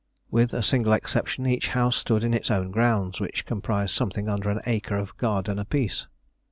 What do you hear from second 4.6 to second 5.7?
acre of garden